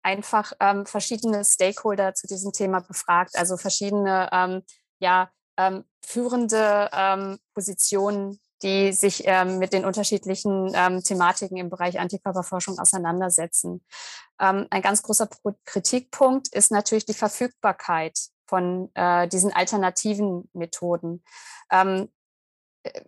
einfach 0.02 0.54
verschiedene 0.86 1.44
Stakeholder 1.44 2.14
zu 2.14 2.26
diesem 2.26 2.52
Thema 2.52 2.80
befragt, 2.80 3.36
also 3.36 3.58
verschiedene 3.58 4.62
ja, 4.98 5.30
ähm, 5.56 5.84
führende 6.00 6.90
ähm, 6.92 7.38
Positionen, 7.54 8.40
die 8.62 8.92
sich 8.92 9.22
ähm, 9.26 9.58
mit 9.58 9.72
den 9.72 9.84
unterschiedlichen 9.84 10.72
ähm, 10.74 11.02
Thematiken 11.02 11.56
im 11.56 11.68
Bereich 11.68 12.00
Antikörperforschung 12.00 12.78
auseinandersetzen. 12.78 13.84
Ähm, 14.40 14.66
ein 14.70 14.82
ganz 14.82 15.02
großer 15.02 15.28
Kritikpunkt 15.64 16.48
ist 16.48 16.70
natürlich 16.70 17.04
die 17.04 17.14
Verfügbarkeit 17.14 18.18
von 18.46 18.90
äh, 18.94 19.28
diesen 19.28 19.52
alternativen 19.52 20.48
Methoden. 20.54 21.22
Ähm, 21.70 22.08
äh, 22.82 23.02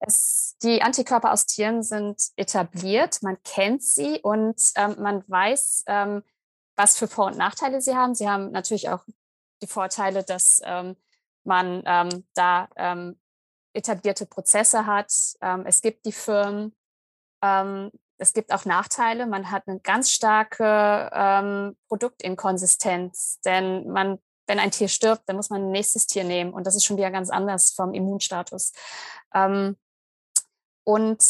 es, 0.00 0.56
die 0.62 0.82
Antikörper 0.82 1.32
aus 1.32 1.46
Tieren 1.46 1.82
sind 1.82 2.20
etabliert, 2.36 3.22
man 3.22 3.42
kennt 3.42 3.82
sie 3.82 4.20
und 4.20 4.60
man 4.76 5.24
weiß, 5.26 5.84
was 6.76 6.98
für 6.98 7.08
Vor- 7.08 7.28
und 7.28 7.38
Nachteile 7.38 7.80
sie 7.80 7.94
haben. 7.94 8.14
Sie 8.14 8.28
haben 8.28 8.50
natürlich 8.50 8.90
auch 8.90 9.02
die 9.62 9.66
Vorteile, 9.66 10.22
dass 10.22 10.60
ähm, 10.64 10.96
man 11.46 11.82
ähm, 11.86 12.26
da 12.34 12.68
ähm, 12.76 13.18
etablierte 13.74 14.26
Prozesse 14.26 14.86
hat. 14.86 15.12
Ähm, 15.40 15.64
es 15.66 15.82
gibt 15.82 16.06
die 16.06 16.12
Firmen, 16.12 16.74
ähm, 17.42 17.90
es 18.18 18.32
gibt 18.32 18.52
auch 18.52 18.64
Nachteile. 18.64 19.26
Man 19.26 19.50
hat 19.50 19.64
eine 19.66 19.80
ganz 19.80 20.10
starke 20.10 21.10
ähm, 21.12 21.76
Produktinkonsistenz, 21.88 23.40
denn 23.44 23.88
man, 23.88 24.18
wenn 24.46 24.58
ein 24.58 24.70
Tier 24.70 24.88
stirbt, 24.88 25.22
dann 25.26 25.36
muss 25.36 25.50
man 25.50 25.62
ein 25.62 25.72
nächstes 25.72 26.06
Tier 26.06 26.24
nehmen 26.24 26.52
und 26.52 26.66
das 26.66 26.76
ist 26.76 26.84
schon 26.84 26.96
wieder 26.96 27.10
ganz 27.10 27.30
anders 27.30 27.70
vom 27.70 27.92
Immunstatus. 27.92 28.72
Ähm, 29.34 29.76
und 30.84 31.24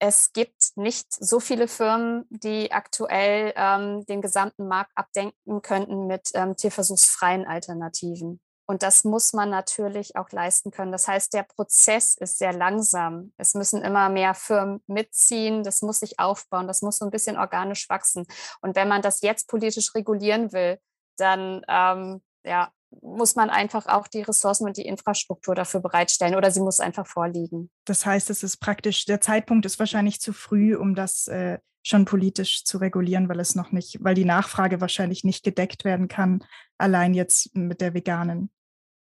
es 0.00 0.32
gibt 0.32 0.76
nicht 0.76 1.12
so 1.12 1.40
viele 1.40 1.66
Firmen, 1.66 2.24
die 2.30 2.70
aktuell 2.70 3.52
ähm, 3.56 4.06
den 4.06 4.22
gesamten 4.22 4.68
Markt 4.68 4.92
abdenken 4.94 5.60
könnten 5.60 6.06
mit 6.06 6.30
ähm, 6.34 6.56
tierversuchsfreien 6.56 7.46
Alternativen. 7.46 8.40
Und 8.70 8.82
das 8.82 9.02
muss 9.02 9.32
man 9.32 9.48
natürlich 9.48 10.16
auch 10.16 10.30
leisten 10.30 10.70
können. 10.70 10.92
Das 10.92 11.08
heißt, 11.08 11.32
der 11.32 11.42
Prozess 11.42 12.14
ist 12.14 12.36
sehr 12.36 12.52
langsam. 12.52 13.32
Es 13.38 13.54
müssen 13.54 13.82
immer 13.82 14.10
mehr 14.10 14.34
Firmen 14.34 14.82
mitziehen. 14.86 15.64
Das 15.64 15.80
muss 15.80 16.00
sich 16.00 16.18
aufbauen. 16.20 16.68
Das 16.68 16.82
muss 16.82 16.98
so 16.98 17.06
ein 17.06 17.10
bisschen 17.10 17.38
organisch 17.38 17.88
wachsen. 17.88 18.26
Und 18.60 18.76
wenn 18.76 18.88
man 18.88 19.00
das 19.00 19.22
jetzt 19.22 19.48
politisch 19.48 19.94
regulieren 19.94 20.52
will, 20.52 20.78
dann 21.16 21.62
ähm, 21.66 22.20
ja, 22.44 22.70
muss 23.00 23.36
man 23.36 23.48
einfach 23.48 23.86
auch 23.86 24.06
die 24.06 24.20
Ressourcen 24.20 24.66
und 24.66 24.76
die 24.76 24.86
Infrastruktur 24.86 25.54
dafür 25.54 25.80
bereitstellen 25.80 26.34
oder 26.34 26.50
sie 26.50 26.60
muss 26.60 26.78
einfach 26.78 27.06
vorliegen. 27.06 27.70
Das 27.86 28.04
heißt, 28.04 28.28
es 28.28 28.42
ist 28.42 28.58
praktisch, 28.58 29.06
der 29.06 29.22
Zeitpunkt 29.22 29.64
ist 29.64 29.78
wahrscheinlich 29.78 30.20
zu 30.20 30.34
früh, 30.34 30.76
um 30.76 30.94
das 30.94 31.26
äh, 31.28 31.58
schon 31.82 32.04
politisch 32.04 32.64
zu 32.64 32.76
regulieren, 32.76 33.30
weil 33.30 33.40
es 33.40 33.54
noch 33.54 33.72
nicht, 33.72 34.04
weil 34.04 34.14
die 34.14 34.26
Nachfrage 34.26 34.82
wahrscheinlich 34.82 35.24
nicht 35.24 35.42
gedeckt 35.42 35.86
werden 35.86 36.08
kann, 36.08 36.44
allein 36.76 37.14
jetzt 37.14 37.56
mit 37.56 37.80
der 37.80 37.94
veganen 37.94 38.50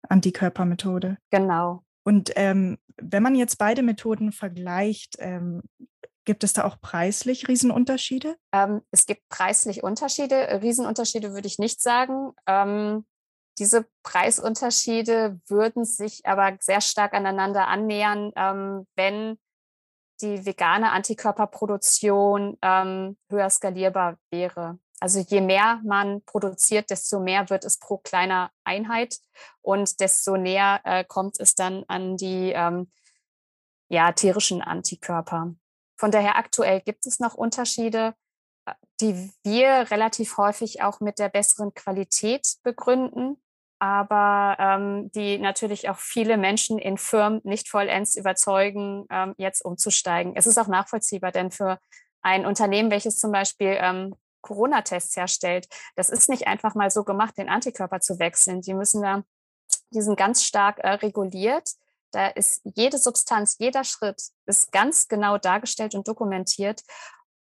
Antikörpermethode. 0.08 1.18
Genau. 1.30 1.82
Und 2.04 2.32
ähm, 2.36 2.78
wenn 2.96 3.22
man 3.22 3.34
jetzt 3.34 3.58
beide 3.58 3.82
Methoden 3.82 4.32
vergleicht, 4.32 5.16
ähm, 5.18 5.62
gibt 6.24 6.44
es 6.44 6.52
da 6.52 6.64
auch 6.64 6.80
preislich 6.80 7.48
Riesenunterschiede? 7.48 8.36
Ähm, 8.52 8.82
es 8.90 9.06
gibt 9.06 9.28
preislich 9.28 9.82
Unterschiede. 9.82 10.60
Riesenunterschiede 10.62 11.32
würde 11.32 11.46
ich 11.46 11.58
nicht 11.58 11.80
sagen. 11.80 12.32
Ähm, 12.46 13.06
diese 13.58 13.86
Preisunterschiede 14.02 15.40
würden 15.48 15.84
sich 15.84 16.24
aber 16.24 16.56
sehr 16.60 16.80
stark 16.80 17.14
aneinander 17.14 17.66
annähern, 17.66 18.32
ähm, 18.36 18.86
wenn 18.94 19.38
die 20.20 20.44
vegane 20.44 20.92
Antikörperproduktion 20.92 22.58
ähm, 22.62 23.16
höher 23.30 23.50
skalierbar 23.50 24.18
wäre. 24.30 24.78
Also 25.00 25.20
je 25.20 25.40
mehr 25.40 25.80
man 25.84 26.22
produziert, 26.24 26.90
desto 26.90 27.20
mehr 27.20 27.50
wird 27.50 27.64
es 27.64 27.78
pro 27.78 27.98
kleiner 27.98 28.50
Einheit 28.64 29.18
und 29.62 30.00
desto 30.00 30.36
näher 30.36 30.80
äh, 30.84 31.04
kommt 31.04 31.38
es 31.38 31.54
dann 31.54 31.84
an 31.88 32.16
die 32.16 32.52
ähm, 32.52 32.90
ja, 33.88 34.12
tierischen 34.12 34.60
Antikörper. 34.60 35.54
Von 35.96 36.10
daher 36.10 36.36
aktuell 36.36 36.80
gibt 36.80 37.06
es 37.06 37.20
noch 37.20 37.34
Unterschiede, 37.34 38.14
äh, 38.66 38.74
die 39.00 39.30
wir 39.44 39.90
relativ 39.90 40.36
häufig 40.36 40.82
auch 40.82 41.00
mit 41.00 41.18
der 41.18 41.28
besseren 41.28 41.74
Qualität 41.74 42.56
begründen, 42.64 43.40
aber 43.78 44.56
ähm, 44.58 45.10
die 45.12 45.38
natürlich 45.38 45.88
auch 45.88 45.98
viele 45.98 46.36
Menschen 46.36 46.78
in 46.78 46.98
Firmen 46.98 47.40
nicht 47.44 47.68
vollends 47.68 48.16
überzeugen, 48.16 49.06
ähm, 49.10 49.34
jetzt 49.38 49.64
umzusteigen. 49.64 50.34
Es 50.34 50.46
ist 50.46 50.58
auch 50.58 50.66
nachvollziehbar, 50.66 51.30
denn 51.30 51.52
für 51.52 51.78
ein 52.20 52.46
Unternehmen, 52.46 52.90
welches 52.90 53.20
zum 53.20 53.30
Beispiel 53.30 53.76
ähm, 53.80 54.16
Corona-Tests 54.48 55.16
herstellt. 55.16 55.68
Das 55.94 56.08
ist 56.08 56.28
nicht 56.28 56.46
einfach 56.46 56.74
mal 56.74 56.90
so 56.90 57.04
gemacht, 57.04 57.36
den 57.36 57.48
Antikörper 57.48 58.00
zu 58.00 58.18
wechseln. 58.18 58.62
Die 58.62 58.74
müssen 58.74 59.02
da, 59.02 59.22
die 59.90 60.02
sind 60.02 60.18
ganz 60.18 60.44
stark 60.44 60.78
äh, 60.78 60.90
reguliert. 60.90 61.70
Da 62.10 62.28
ist 62.28 62.62
jede 62.64 62.96
Substanz, 62.98 63.56
jeder 63.58 63.84
Schritt 63.84 64.22
ist 64.46 64.72
ganz 64.72 65.08
genau 65.08 65.36
dargestellt 65.36 65.94
und 65.94 66.08
dokumentiert. 66.08 66.82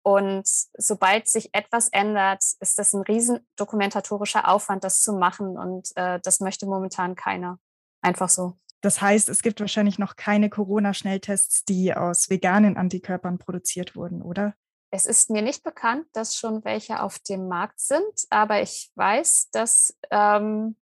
Und 0.04 0.48
sobald 0.78 1.28
sich 1.28 1.50
etwas 1.54 1.90
ändert, 1.90 2.44
ist 2.60 2.80
das 2.80 2.94
ein 2.94 3.02
riesen 3.02 3.46
dokumentatorischer 3.58 4.48
Aufwand, 4.48 4.84
das 4.84 5.02
zu 5.02 5.14
machen. 5.14 5.58
Und 5.58 5.92
äh, 5.96 6.20
das 6.22 6.40
möchte 6.40 6.66
momentan 6.66 7.16
keiner. 7.16 7.60
Einfach 8.02 8.30
so. 8.30 8.58
Das 8.82 9.02
heißt, 9.02 9.28
es 9.30 9.42
gibt 9.42 9.60
wahrscheinlich 9.60 10.00
noch 10.00 10.16
keine 10.16 10.50
Corona-Schnelltests, 10.50 11.66
die 11.66 11.94
aus 11.94 12.30
veganen 12.30 12.78
Antikörpern 12.78 13.38
produziert 13.38 13.96
wurden, 13.96 14.22
oder? 14.22 14.54
Es 14.90 15.06
ist 15.06 15.30
mir 15.30 15.42
nicht 15.42 15.64
bekannt, 15.64 16.06
dass 16.14 16.36
schon 16.36 16.64
welche 16.64 17.02
auf 17.02 17.20
dem 17.20 17.48
Markt 17.48 17.80
sind, 17.80 18.26
aber 18.30 18.62
ich 18.62 18.92
weiß, 18.96 19.50
dass 19.52 19.98
ähm, 20.12 20.78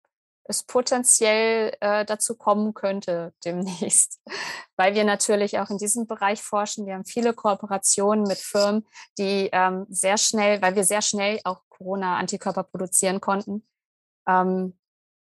es 0.45 0.63
potenziell 0.63 1.75
äh, 1.81 2.05
dazu 2.05 2.37
kommen 2.37 2.75
könnte 2.75 3.33
demnächst, 3.45 4.21
weil 4.77 4.95
wir 4.95 5.05
natürlich 5.05 5.59
auch 5.59 5.71
in 5.71 5.79
diesem 5.79 6.07
Bereich 6.07 6.43
forschen. 6.43 6.87
Wir 6.87 6.95
haben 6.95 7.07
viele 7.07 7.33
Kooperationen 7.33 8.25
mit 8.25 8.39
Firmen, 8.39 8.87
die 9.19 9.49
ähm, 9.53 9.87
sehr 9.89 10.19
schnell, 10.19 10.61
weil 10.61 10.77
wir 10.77 10.85
sehr 10.85 11.03
schnell 11.03 11.41
auch 11.45 11.63
Corona-Antikörper 11.71 12.65
produzieren 12.65 13.21
konnten, 13.21 13.67
ähm, 14.29 14.79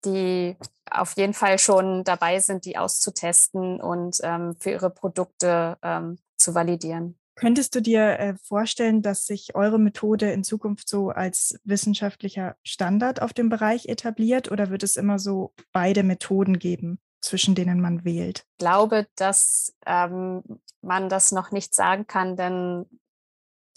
die 0.05 0.55
auf 0.89 1.17
jeden 1.17 1.33
Fall 1.33 1.59
schon 1.59 2.03
dabei 2.05 2.39
sind, 2.39 2.65
die 2.65 2.77
auszutesten 2.77 3.81
und 3.81 4.17
ähm, 4.23 4.55
für 4.59 4.71
ihre 4.71 4.89
Produkte 4.89 5.77
ähm, 5.83 6.17
zu 6.37 6.55
validieren. 6.55 7.18
Könntest 7.39 7.73
du 7.73 7.81
dir 7.81 8.19
äh, 8.19 8.35
vorstellen, 8.43 9.01
dass 9.01 9.25
sich 9.25 9.55
eure 9.55 9.79
Methode 9.79 10.29
in 10.31 10.43
Zukunft 10.43 10.89
so 10.89 11.09
als 11.09 11.57
wissenschaftlicher 11.63 12.57
Standard 12.63 13.21
auf 13.21 13.31
dem 13.31 13.47
Bereich 13.47 13.87
etabliert 13.87 14.51
oder 14.51 14.69
wird 14.69 14.83
es 14.83 14.97
immer 14.97 15.19
so 15.19 15.53
beide 15.71 16.03
Methoden 16.03 16.59
geben, 16.59 16.99
zwischen 17.21 17.55
denen 17.55 17.79
man 17.79 18.03
wählt? 18.03 18.45
Ich 18.51 18.57
glaube, 18.57 19.07
dass 19.15 19.73
ähm, 19.85 20.43
man 20.81 21.07
das 21.07 21.31
noch 21.31 21.51
nicht 21.51 21.73
sagen 21.73 22.07
kann, 22.07 22.35
denn 22.35 22.85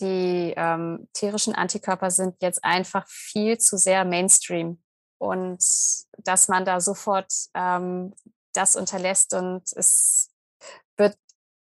die 0.00 0.54
ähm, 0.56 1.08
tierischen 1.12 1.54
Antikörper 1.54 2.10
sind 2.10 2.34
jetzt 2.42 2.64
einfach 2.64 3.06
viel 3.06 3.58
zu 3.58 3.78
sehr 3.78 4.04
Mainstream 4.04 4.82
und 5.18 5.64
dass 6.18 6.48
man 6.48 6.64
da 6.64 6.80
sofort 6.80 7.32
ähm, 7.54 8.12
das 8.54 8.74
unterlässt 8.74 9.34
und 9.34 9.62
es 9.76 10.30
wird 10.96 11.16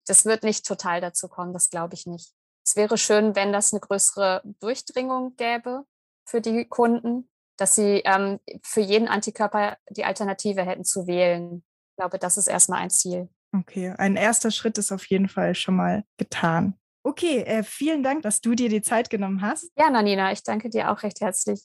das 0.07 0.25
wird 0.25 0.43
nicht 0.43 0.65
total 0.65 1.01
dazu 1.01 1.27
kommen, 1.27 1.53
das 1.53 1.69
glaube 1.69 1.93
ich 1.93 2.05
nicht. 2.05 2.33
Es 2.65 2.75
wäre 2.75 2.97
schön, 2.97 3.35
wenn 3.35 3.51
das 3.51 3.73
eine 3.73 3.79
größere 3.79 4.41
Durchdringung 4.59 5.35
gäbe 5.35 5.83
für 6.25 6.41
die 6.41 6.65
Kunden, 6.65 7.29
dass 7.57 7.75
sie 7.75 8.01
ähm, 8.05 8.39
für 8.63 8.81
jeden 8.81 9.07
Antikörper 9.07 9.77
die 9.89 10.05
Alternative 10.05 10.63
hätten 10.63 10.83
zu 10.83 11.07
wählen. 11.07 11.63
Ich 11.91 11.95
glaube, 11.97 12.19
das 12.19 12.37
ist 12.37 12.47
erstmal 12.47 12.79
ein 12.79 12.89
Ziel. 12.89 13.29
Okay, 13.55 13.93
ein 13.97 14.15
erster 14.15 14.51
Schritt 14.51 14.77
ist 14.77 14.91
auf 14.91 15.05
jeden 15.07 15.27
Fall 15.27 15.55
schon 15.55 15.75
mal 15.75 16.03
getan. 16.17 16.75
Okay, 17.03 17.41
äh, 17.41 17.63
vielen 17.63 18.03
Dank, 18.03 18.21
dass 18.21 18.41
du 18.41 18.53
dir 18.53 18.69
die 18.69 18.81
Zeit 18.81 19.09
genommen 19.09 19.41
hast. 19.41 19.71
Ja, 19.75 19.89
Nanina, 19.89 20.31
ich 20.31 20.43
danke 20.43 20.69
dir 20.69 20.91
auch 20.91 21.03
recht 21.03 21.19
herzlich. 21.19 21.61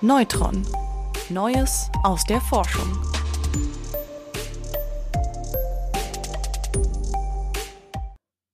Neutron. 0.00 0.66
Neues 1.28 1.90
aus 2.04 2.24
der 2.24 2.40
Forschung. 2.40 3.17